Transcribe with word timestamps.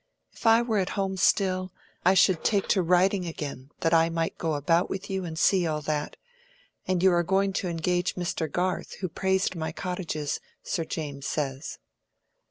"If 0.33 0.47
I 0.47 0.63
were 0.63 0.79
at 0.79 0.89
home 0.97 1.15
still, 1.15 1.71
I 2.03 2.15
should 2.15 2.43
take 2.43 2.67
to 2.69 2.81
riding 2.81 3.27
again, 3.27 3.69
that 3.81 3.93
I 3.93 4.09
might 4.09 4.35
go 4.35 4.55
about 4.55 4.89
with 4.89 5.11
you 5.11 5.25
and 5.25 5.37
see 5.37 5.67
all 5.67 5.81
that! 5.81 6.17
And 6.87 7.03
you 7.03 7.11
are 7.13 7.21
going 7.21 7.53
to 7.53 7.67
engage 7.67 8.15
Mr. 8.15 8.51
Garth, 8.51 8.95
who 9.01 9.07
praised 9.07 9.53
my 9.55 9.71
cottages, 9.71 10.39
Sir 10.63 10.85
James 10.85 11.27
says." 11.27 11.77